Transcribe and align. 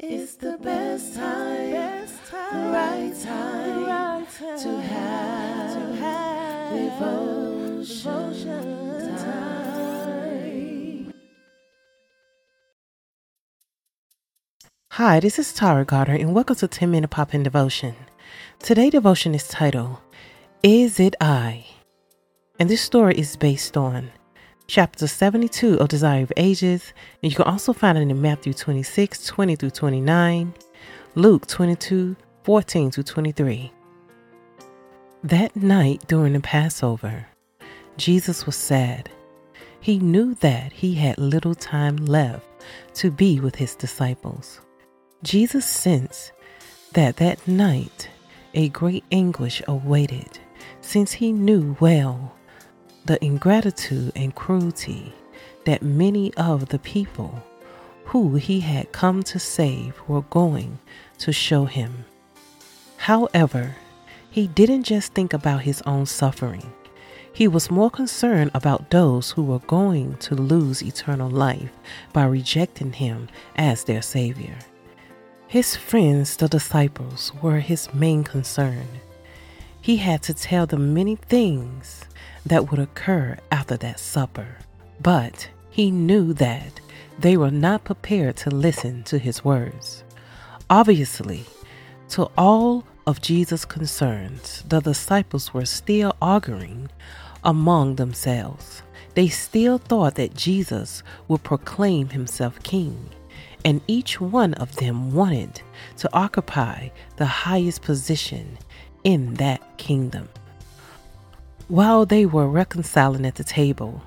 It's 0.00 0.36
the 0.36 0.56
best 0.58 1.16
time, 1.16 1.72
best 1.72 2.24
time, 2.30 2.72
right 2.72 3.12
time, 3.20 3.84
right 3.84 4.24
time 4.30 4.58
to 4.60 4.80
have, 4.80 5.72
to 5.74 5.80
have 5.96 6.72
devotion, 6.72 8.30
devotion 8.30 9.16
time. 9.18 11.12
Hi, 14.92 15.18
this 15.18 15.36
is 15.40 15.52
Tara 15.52 15.84
Carter, 15.84 16.12
and 16.12 16.32
welcome 16.32 16.54
to 16.54 16.68
10 16.68 16.88
Minute 16.92 17.10
Pop 17.10 17.34
In 17.34 17.42
Devotion. 17.42 17.96
Today, 18.60 18.90
devotion 18.90 19.34
is 19.34 19.48
titled, 19.48 19.98
Is 20.62 21.00
It 21.00 21.16
I? 21.20 21.66
And 22.60 22.70
this 22.70 22.82
story 22.82 23.18
is 23.18 23.34
based 23.34 23.76
on 23.76 24.12
chapter 24.68 25.06
72 25.06 25.80
of 25.80 25.88
Desire 25.88 26.22
of 26.22 26.32
Ages, 26.36 26.92
and 27.22 27.32
you 27.32 27.36
can 27.36 27.46
also 27.46 27.72
find 27.72 27.96
it 27.96 28.02
in 28.02 28.20
Matthew 28.20 28.52
26, 28.52 29.24
20 29.24 29.56
through 29.56 29.70
29, 29.70 30.54
Luke 31.14 31.46
22, 31.46 32.14
14 32.44 32.90
to 32.90 33.02
23. 33.02 33.72
That 35.24 35.56
night 35.56 36.04
during 36.06 36.34
the 36.34 36.40
Passover, 36.40 37.26
Jesus 37.96 38.44
was 38.44 38.56
sad. 38.56 39.08
He 39.80 39.98
knew 39.98 40.34
that 40.36 40.70
he 40.70 40.94
had 40.94 41.16
little 41.16 41.54
time 41.54 41.96
left 41.96 42.44
to 42.94 43.10
be 43.10 43.40
with 43.40 43.54
his 43.54 43.74
disciples. 43.74 44.60
Jesus 45.22 45.64
sensed 45.64 46.32
that 46.92 47.16
that 47.16 47.48
night 47.48 48.10
a 48.52 48.68
great 48.68 49.04
anguish 49.12 49.62
awaited, 49.66 50.38
since 50.82 51.12
he 51.12 51.32
knew 51.32 51.74
well 51.80 52.34
the 53.08 53.24
ingratitude 53.24 54.12
and 54.14 54.34
cruelty 54.34 55.14
that 55.64 55.82
many 55.82 56.32
of 56.34 56.68
the 56.68 56.78
people 56.78 57.42
who 58.04 58.34
he 58.34 58.60
had 58.60 58.92
come 58.92 59.22
to 59.22 59.38
save 59.38 59.98
were 60.06 60.20
going 60.20 60.78
to 61.16 61.32
show 61.32 61.64
him. 61.64 62.04
However, 62.98 63.76
he 64.30 64.46
didn't 64.46 64.82
just 64.82 65.14
think 65.14 65.32
about 65.32 65.62
his 65.62 65.80
own 65.86 66.04
suffering. 66.04 66.70
He 67.32 67.48
was 67.48 67.70
more 67.70 67.90
concerned 67.90 68.50
about 68.52 68.90
those 68.90 69.30
who 69.30 69.42
were 69.42 69.60
going 69.60 70.18
to 70.18 70.34
lose 70.34 70.82
eternal 70.82 71.30
life 71.30 71.72
by 72.12 72.26
rejecting 72.26 72.92
him 72.92 73.30
as 73.56 73.84
their 73.84 74.02
Savior. 74.02 74.58
His 75.46 75.76
friends, 75.76 76.36
the 76.36 76.46
disciples, 76.46 77.32
were 77.40 77.60
his 77.60 77.88
main 77.94 78.22
concern. 78.22 78.86
He 79.88 79.96
had 79.96 80.22
to 80.24 80.34
tell 80.34 80.66
them 80.66 80.92
many 80.92 81.16
things 81.16 82.04
that 82.44 82.70
would 82.70 82.78
occur 82.78 83.38
after 83.50 83.74
that 83.78 83.98
supper. 83.98 84.58
But 85.00 85.48
he 85.70 85.90
knew 85.90 86.34
that 86.34 86.78
they 87.18 87.38
were 87.38 87.50
not 87.50 87.84
prepared 87.84 88.36
to 88.36 88.50
listen 88.50 89.02
to 89.04 89.18
his 89.18 89.46
words. 89.46 90.04
Obviously, 90.68 91.46
to 92.10 92.28
all 92.36 92.84
of 93.06 93.22
Jesus' 93.22 93.64
concerns, 93.64 94.62
the 94.68 94.80
disciples 94.80 95.54
were 95.54 95.64
still 95.64 96.14
arguing 96.20 96.90
among 97.42 97.96
themselves. 97.96 98.82
They 99.14 99.28
still 99.28 99.78
thought 99.78 100.16
that 100.16 100.34
Jesus 100.34 101.02
would 101.28 101.44
proclaim 101.44 102.10
himself 102.10 102.62
king, 102.62 103.08
and 103.64 103.80
each 103.86 104.20
one 104.20 104.52
of 104.52 104.76
them 104.76 105.14
wanted 105.14 105.62
to 105.96 106.10
occupy 106.12 106.90
the 107.16 107.24
highest 107.24 107.80
position 107.80 108.58
in 109.04 109.34
that 109.34 109.78
kingdom. 109.78 110.28
While 111.68 112.06
they 112.06 112.24
were 112.26 112.48
reconciling 112.48 113.26
at 113.26 113.34
the 113.34 113.44
table, 113.44 114.02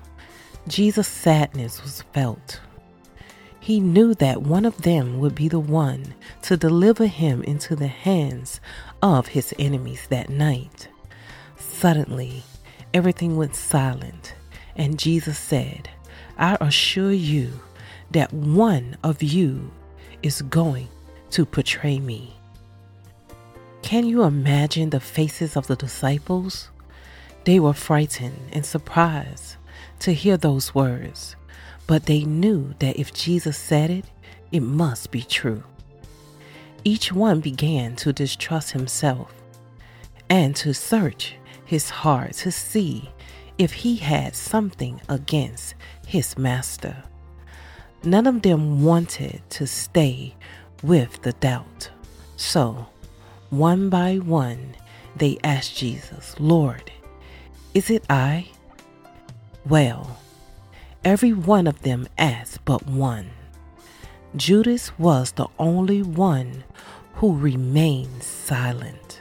Jesus' 0.68 1.08
sadness 1.08 1.82
was 1.82 2.02
felt. 2.12 2.60
He 3.60 3.78
knew 3.78 4.14
that 4.14 4.42
one 4.42 4.64
of 4.64 4.82
them 4.82 5.20
would 5.20 5.36
be 5.36 5.48
the 5.48 5.60
one 5.60 6.14
to 6.42 6.56
deliver 6.56 7.06
him 7.06 7.42
into 7.44 7.76
the 7.76 7.86
hands 7.86 8.60
of 9.00 9.28
his 9.28 9.54
enemies 9.58 10.06
that 10.08 10.28
night. 10.28 10.88
Suddenly, 11.56 12.42
everything 12.92 13.36
went 13.36 13.54
silent, 13.54 14.34
and 14.74 14.98
Jesus 14.98 15.38
said, 15.38 15.88
I 16.36 16.56
assure 16.60 17.12
you 17.12 17.60
that 18.10 18.32
one 18.32 18.96
of 19.04 19.22
you 19.22 19.70
is 20.22 20.42
going 20.42 20.88
to 21.30 21.46
betray 21.46 22.00
me. 22.00 22.34
Can 23.82 24.06
you 24.06 24.22
imagine 24.22 24.90
the 24.90 25.00
faces 25.00 25.56
of 25.56 25.66
the 25.66 25.76
disciples? 25.76 26.70
They 27.44 27.58
were 27.58 27.74
frightened 27.74 28.38
and 28.52 28.64
surprised 28.64 29.56
to 30.00 30.12
hear 30.12 30.36
those 30.36 30.74
words, 30.74 31.36
but 31.86 32.06
they 32.06 32.24
knew 32.24 32.74
that 32.78 32.98
if 32.98 33.12
Jesus 33.12 33.58
said 33.58 33.90
it, 33.90 34.04
it 34.50 34.60
must 34.60 35.10
be 35.10 35.22
true. 35.22 35.64
Each 36.84 37.12
one 37.12 37.40
began 37.40 37.96
to 37.96 38.12
distrust 38.12 38.70
himself 38.70 39.34
and 40.30 40.56
to 40.56 40.72
search 40.72 41.36
his 41.64 41.90
heart 41.90 42.32
to 42.34 42.50
see 42.52 43.10
if 43.58 43.72
he 43.72 43.96
had 43.96 44.34
something 44.34 45.00
against 45.08 45.74
his 46.06 46.38
master. 46.38 46.96
None 48.04 48.26
of 48.26 48.42
them 48.42 48.84
wanted 48.84 49.42
to 49.50 49.66
stay 49.66 50.34
with 50.82 51.22
the 51.22 51.32
doubt. 51.34 51.90
So, 52.36 52.86
one 53.52 53.90
by 53.90 54.16
one, 54.16 54.74
they 55.14 55.36
asked 55.44 55.76
Jesus, 55.76 56.34
Lord, 56.38 56.90
is 57.74 57.90
it 57.90 58.02
I? 58.08 58.48
Well, 59.66 60.18
every 61.04 61.34
one 61.34 61.66
of 61.66 61.82
them 61.82 62.08
asked 62.16 62.64
but 62.64 62.86
one. 62.86 63.28
Judas 64.36 64.98
was 64.98 65.32
the 65.32 65.48
only 65.58 66.02
one 66.02 66.64
who 67.16 67.36
remained 67.36 68.22
silent. 68.22 69.20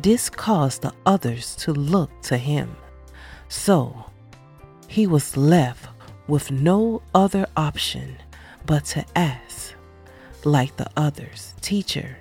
This 0.00 0.28
caused 0.28 0.82
the 0.82 0.92
others 1.06 1.54
to 1.56 1.72
look 1.72 2.10
to 2.22 2.36
him. 2.36 2.76
So 3.48 4.10
he 4.88 5.06
was 5.06 5.36
left 5.36 5.88
with 6.26 6.50
no 6.50 7.02
other 7.14 7.46
option 7.56 8.16
but 8.66 8.84
to 8.86 9.04
ask, 9.14 9.74
like 10.44 10.76
the 10.76 10.90
others, 10.96 11.54
Teacher, 11.60 12.18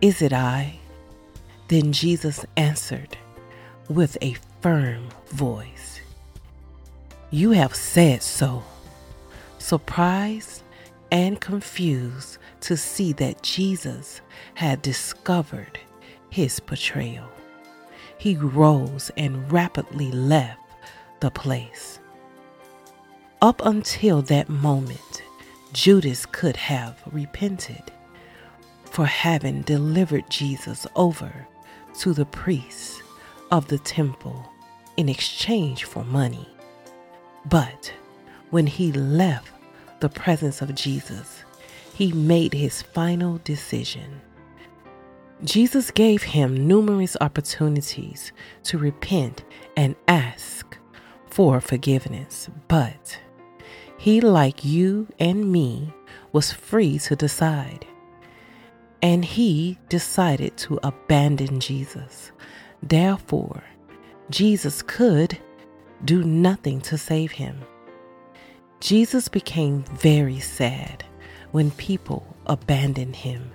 is 0.00 0.22
it 0.22 0.32
I? 0.32 0.78
Then 1.68 1.92
Jesus 1.92 2.44
answered, 2.56 3.16
with 3.88 4.16
a 4.22 4.36
firm 4.60 5.08
voice. 5.28 6.00
You 7.30 7.50
have 7.52 7.74
said 7.74 8.22
so. 8.22 8.62
Surprised 9.58 10.62
and 11.10 11.40
confused 11.40 12.38
to 12.60 12.76
see 12.76 13.12
that 13.14 13.42
Jesus 13.42 14.20
had 14.54 14.82
discovered 14.82 15.78
his 16.30 16.60
betrayal, 16.60 17.28
he 18.18 18.36
rose 18.36 19.10
and 19.16 19.50
rapidly 19.52 20.10
left 20.10 20.60
the 21.20 21.30
place. 21.30 21.98
Up 23.42 23.60
until 23.64 24.22
that 24.22 24.48
moment, 24.48 25.22
Judas 25.72 26.26
could 26.26 26.56
have 26.56 27.02
repented 27.12 27.82
for 28.94 29.06
having 29.06 29.60
delivered 29.62 30.30
Jesus 30.30 30.86
over 30.94 31.48
to 31.98 32.12
the 32.12 32.24
priests 32.24 33.02
of 33.50 33.66
the 33.66 33.78
temple 33.78 34.48
in 34.96 35.08
exchange 35.08 35.82
for 35.82 36.04
money. 36.04 36.48
But 37.44 37.92
when 38.50 38.68
he 38.68 38.92
left 38.92 39.50
the 39.98 40.08
presence 40.08 40.62
of 40.62 40.76
Jesus, 40.76 41.42
he 41.92 42.12
made 42.12 42.54
his 42.54 42.82
final 42.82 43.40
decision. 43.42 44.20
Jesus 45.42 45.90
gave 45.90 46.22
him 46.22 46.68
numerous 46.68 47.16
opportunities 47.20 48.30
to 48.62 48.78
repent 48.78 49.42
and 49.76 49.96
ask 50.06 50.78
for 51.30 51.60
forgiveness, 51.60 52.48
but 52.68 53.18
he, 53.98 54.20
like 54.20 54.64
you 54.64 55.08
and 55.18 55.50
me, 55.50 55.92
was 56.30 56.52
free 56.52 57.00
to 57.00 57.16
decide. 57.16 57.86
And 59.04 59.22
he 59.22 59.76
decided 59.90 60.56
to 60.56 60.80
abandon 60.82 61.60
Jesus 61.60 62.32
Therefore, 62.82 63.62
Jesus 64.30 64.80
could 64.80 65.38
do 66.06 66.24
nothing 66.24 66.80
to 66.82 66.96
save 66.96 67.32
him. 67.32 67.60
Jesus 68.80 69.28
became 69.28 69.82
very 69.84 70.40
sad 70.40 71.04
when 71.52 71.70
people 71.72 72.34
abandon 72.46 73.12
him 73.12 73.50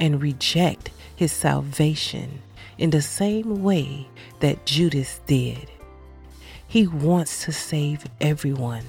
and 0.00 0.20
reject 0.20 0.90
his 1.14 1.30
salvation 1.30 2.42
in 2.76 2.90
the 2.90 3.02
same 3.02 3.62
way 3.62 4.08
that 4.40 4.66
Judas 4.66 5.20
did. 5.26 5.70
He 6.66 6.88
wants 6.88 7.44
to 7.44 7.52
save 7.52 8.04
everyone, 8.20 8.84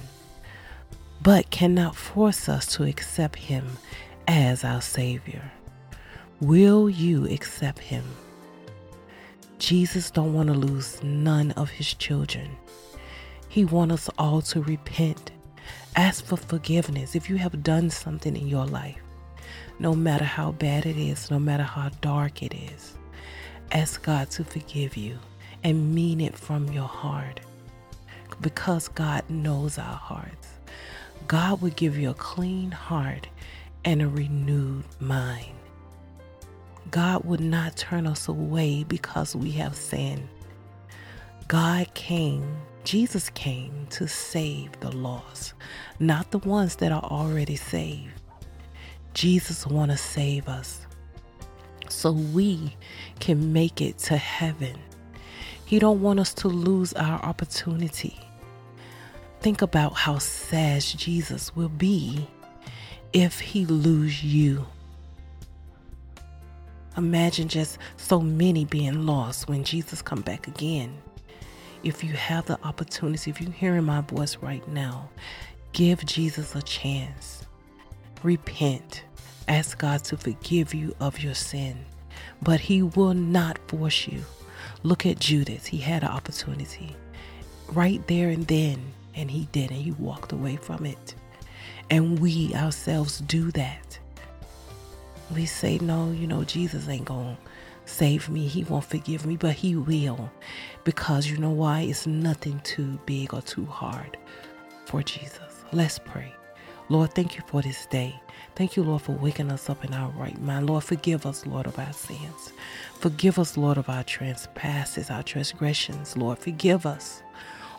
but 1.22 1.50
cannot 1.50 1.94
force 1.94 2.48
us 2.48 2.66
to 2.74 2.84
accept 2.84 3.36
him 3.36 3.78
as 4.26 4.64
our 4.64 4.82
Savior. 4.82 5.52
Will 6.40 6.88
you 6.88 7.26
accept 7.28 7.78
him? 7.78 8.04
Jesus 9.58 10.10
don't 10.10 10.32
want 10.32 10.48
to 10.48 10.54
lose 10.54 11.02
none 11.02 11.50
of 11.52 11.70
his 11.70 11.94
children. 11.94 12.50
He 13.48 13.64
wants 13.64 13.94
us 13.94 14.10
all 14.18 14.40
to 14.42 14.62
repent. 14.62 15.32
Ask 15.96 16.24
for 16.24 16.36
forgiveness 16.36 17.14
if 17.14 17.28
you 17.28 17.36
have 17.36 17.62
done 17.62 17.90
something 17.90 18.36
in 18.36 18.48
your 18.48 18.66
life 18.66 19.02
no 19.80 19.94
matter 19.94 20.24
how 20.24 20.52
bad 20.52 20.84
it 20.84 20.98
is, 20.98 21.30
no 21.30 21.38
matter 21.38 21.62
how 21.62 21.88
dark 22.02 22.42
it 22.42 22.54
is. 22.54 22.98
Ask 23.72 24.02
God 24.02 24.30
to 24.32 24.44
forgive 24.44 24.96
you 24.96 25.18
and 25.64 25.94
mean 25.94 26.20
it 26.20 26.36
from 26.36 26.68
your 26.70 26.86
heart 26.88 27.40
because 28.42 28.88
God 28.88 29.24
knows 29.30 29.78
our 29.78 29.96
hearts. 29.96 30.48
God 31.26 31.62
will 31.62 31.70
give 31.70 31.96
you 31.96 32.10
a 32.10 32.14
clean 32.14 32.70
heart 32.70 33.26
and 33.84 34.02
a 34.02 34.08
renewed 34.08 34.84
mind. 35.00 35.59
God 36.90 37.24
would 37.24 37.40
not 37.40 37.76
turn 37.76 38.06
us 38.06 38.26
away 38.26 38.84
because 38.84 39.36
we 39.36 39.52
have 39.52 39.76
sinned. 39.76 40.28
God 41.46 41.92
came, 41.94 42.44
Jesus 42.84 43.30
came 43.30 43.86
to 43.90 44.08
save 44.08 44.78
the 44.80 44.90
lost, 44.90 45.54
not 45.98 46.30
the 46.30 46.38
ones 46.38 46.76
that 46.76 46.92
are 46.92 47.02
already 47.02 47.56
saved. 47.56 48.12
Jesus 49.14 49.66
want 49.66 49.90
to 49.90 49.96
save 49.96 50.48
us 50.48 50.86
so 51.88 52.12
we 52.12 52.76
can 53.18 53.52
make 53.52 53.80
it 53.80 53.98
to 53.98 54.16
heaven. 54.16 54.76
He 55.64 55.78
don't 55.78 56.00
want 56.00 56.20
us 56.20 56.34
to 56.34 56.48
lose 56.48 56.92
our 56.94 57.20
opportunity. 57.22 58.18
Think 59.40 59.62
about 59.62 59.94
how 59.94 60.18
sad 60.18 60.82
Jesus 60.82 61.54
will 61.54 61.68
be 61.68 62.26
if 63.12 63.40
he 63.40 63.66
lose 63.66 64.22
you. 64.22 64.66
Imagine 66.96 67.48
just 67.48 67.78
so 67.96 68.20
many 68.20 68.64
being 68.64 69.06
lost 69.06 69.48
when 69.48 69.64
Jesus 69.64 70.02
come 70.02 70.20
back 70.20 70.48
again. 70.48 70.96
If 71.82 72.04
you 72.04 72.12
have 72.12 72.46
the 72.46 72.58
opportunity, 72.64 73.30
if 73.30 73.40
you're 73.40 73.52
hearing 73.52 73.84
my 73.84 74.02
voice 74.02 74.36
right 74.38 74.66
now, 74.68 75.08
give 75.72 76.04
Jesus 76.04 76.54
a 76.54 76.62
chance. 76.62 77.44
Repent. 78.22 79.04
Ask 79.48 79.78
God 79.78 80.04
to 80.04 80.16
forgive 80.16 80.74
you 80.74 80.94
of 81.00 81.20
your 81.20 81.34
sin, 81.34 81.78
but 82.42 82.60
He 82.60 82.82
will 82.82 83.14
not 83.14 83.58
force 83.68 84.06
you. 84.06 84.22
Look 84.82 85.06
at 85.06 85.18
Judas. 85.18 85.66
He 85.66 85.78
had 85.78 86.02
an 86.02 86.10
opportunity 86.10 86.96
right 87.72 88.06
there 88.08 88.28
and 88.28 88.46
then, 88.46 88.80
and 89.14 89.30
he 89.30 89.48
didn't. 89.52 89.76
He 89.76 89.92
walked 89.92 90.32
away 90.32 90.56
from 90.56 90.86
it. 90.86 91.14
And 91.88 92.18
we 92.18 92.54
ourselves 92.54 93.20
do 93.20 93.50
that. 93.52 93.98
We 95.34 95.46
say, 95.46 95.78
no, 95.78 96.10
you 96.10 96.26
know, 96.26 96.44
Jesus 96.44 96.88
ain't 96.88 97.04
going 97.04 97.36
to 97.36 97.42
save 97.84 98.28
me. 98.28 98.46
He 98.46 98.64
won't 98.64 98.84
forgive 98.84 99.26
me, 99.26 99.36
but 99.36 99.54
He 99.54 99.76
will. 99.76 100.30
Because 100.84 101.26
you 101.28 101.36
know 101.36 101.50
why? 101.50 101.82
It's 101.82 102.06
nothing 102.06 102.60
too 102.64 102.98
big 103.06 103.32
or 103.32 103.42
too 103.42 103.66
hard 103.66 104.16
for 104.86 105.02
Jesus. 105.02 105.64
Let's 105.72 105.98
pray. 105.98 106.34
Lord, 106.88 107.14
thank 107.14 107.36
you 107.36 107.42
for 107.46 107.62
this 107.62 107.86
day. 107.86 108.20
Thank 108.56 108.76
you, 108.76 108.82
Lord, 108.82 109.02
for 109.02 109.12
waking 109.12 109.52
us 109.52 109.70
up 109.70 109.84
in 109.84 109.94
our 109.94 110.10
right 110.10 110.40
mind. 110.42 110.68
Lord, 110.68 110.82
forgive 110.82 111.24
us, 111.24 111.46
Lord, 111.46 111.66
of 111.66 111.78
our 111.78 111.92
sins. 111.92 112.52
Forgive 112.98 113.38
us, 113.38 113.56
Lord, 113.56 113.78
of 113.78 113.88
our 113.88 114.02
trespasses, 114.02 115.08
our 115.08 115.22
transgressions. 115.22 116.16
Lord, 116.16 116.38
forgive 116.40 116.86
us. 116.86 117.22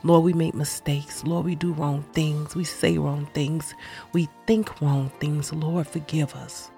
Lord, 0.04 0.24
we 0.24 0.32
make 0.34 0.56
mistakes. 0.56 1.26
Lord, 1.26 1.46
we 1.46 1.56
do 1.56 1.74
wrong 1.74 2.04
things. 2.14 2.56
We 2.56 2.64
say 2.64 2.98
wrong 2.98 3.28
things. 3.34 3.76
We 4.14 4.30
think 4.48 4.82
wrong 4.82 5.12
things. 5.20 5.52
Lord, 5.52 5.88
forgive 5.88 6.34
us. 6.34 6.72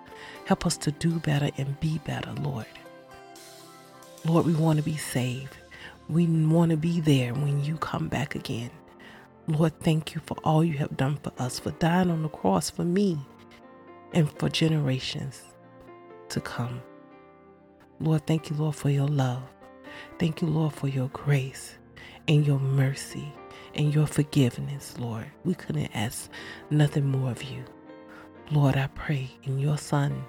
Help 0.45 0.65
us 0.65 0.77
to 0.77 0.91
do 0.91 1.19
better 1.19 1.49
and 1.57 1.79
be 1.79 1.99
better, 1.99 2.31
Lord. 2.33 2.65
Lord, 4.25 4.45
we 4.45 4.53
want 4.53 4.77
to 4.77 4.83
be 4.83 4.97
saved. 4.97 5.55
We 6.09 6.27
want 6.27 6.71
to 6.71 6.77
be 6.77 7.01
there 7.01 7.33
when 7.33 7.63
you 7.63 7.77
come 7.77 8.07
back 8.07 8.35
again. 8.35 8.71
Lord, 9.47 9.77
thank 9.81 10.15
you 10.15 10.21
for 10.25 10.37
all 10.43 10.63
you 10.63 10.77
have 10.77 10.95
done 10.95 11.17
for 11.21 11.33
us, 11.37 11.59
for 11.59 11.71
dying 11.71 12.09
on 12.09 12.23
the 12.23 12.29
cross 12.29 12.69
for 12.69 12.85
me 12.85 13.17
and 14.13 14.31
for 14.39 14.49
generations 14.49 15.41
to 16.29 16.39
come. 16.39 16.81
Lord, 17.99 18.25
thank 18.25 18.49
you, 18.49 18.55
Lord, 18.55 18.75
for 18.75 18.89
your 18.89 19.07
love. 19.07 19.43
Thank 20.19 20.41
you, 20.41 20.47
Lord, 20.47 20.73
for 20.73 20.87
your 20.87 21.09
grace 21.09 21.75
and 22.27 22.45
your 22.45 22.59
mercy 22.59 23.31
and 23.75 23.93
your 23.93 24.07
forgiveness, 24.07 24.97
Lord. 24.97 25.25
We 25.43 25.55
couldn't 25.55 25.91
ask 25.95 26.29
nothing 26.69 27.05
more 27.05 27.31
of 27.31 27.43
you. 27.43 27.63
Lord, 28.51 28.75
I 28.75 28.87
pray 28.87 29.31
in 29.43 29.57
your 29.57 29.77
Son, 29.77 30.23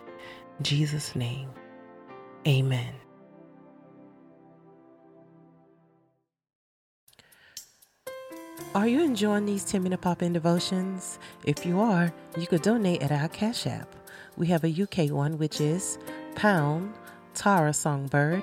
Jesus' 0.63 1.15
name. 1.17 1.51
Amen. 2.47 2.95
Are 8.75 8.89
you 8.89 9.05
enjoying 9.05 9.47
these 9.47 9.65
10 9.65 9.83
minute 9.83 10.01
pop 10.01 10.23
in 10.23 10.33
devotions? 10.33 11.19
If 11.45 11.65
you 11.65 11.81
are, 11.81 12.13
you 12.37 12.47
could 12.47 12.63
donate 12.63 13.03
at 13.03 13.13
our 13.13 13.29
Cash 13.29 13.67
App. 13.67 13.95
We 14.37 14.49
have 14.49 14.65
a 14.65 14.83
UK 14.83 15.11
one, 15.13 15.39
which 15.39 15.61
is 15.61 15.99
pound 16.35 16.93
Tara 17.35 17.73
Songbird, 17.73 18.43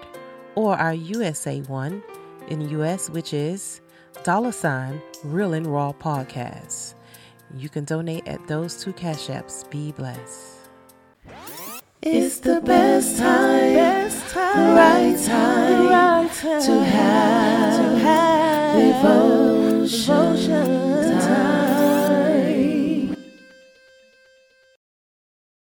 or 0.55 0.75
our 0.77 0.93
USA 0.93 1.61
one 1.61 2.01
in 2.47 2.59
the 2.59 2.81
US, 2.81 3.09
which 3.09 3.33
is 3.33 3.81
dollar 4.23 4.51
sign 4.51 5.01
Real 5.23 5.53
and 5.53 5.67
Raw 5.67 5.91
Podcast. 5.91 6.95
You 7.57 7.69
can 7.69 7.85
donate 7.85 8.27
at 8.27 8.47
those 8.47 8.81
two 8.81 8.93
Cash 8.93 9.27
Apps. 9.27 9.69
Be 9.69 9.91
blessed. 9.91 10.69
It's 12.01 12.39
the 12.39 12.61
best 12.61 13.19
time, 13.19 13.75
best 13.75 14.33
time, 14.33 14.75
right 14.75 15.19
time, 15.23 15.87
right 15.87 16.31
time 16.33 16.61
to 16.63 16.83
have, 16.83 17.75
to 17.75 17.99
have 17.99 19.03
devotion, 19.03 19.89
devotion. 19.89 20.90